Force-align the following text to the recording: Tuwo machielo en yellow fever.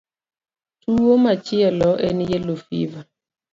Tuwo 0.81 1.13
machielo 1.23 1.89
en 2.07 2.17
yellow 2.29 2.59
fever. 2.67 3.05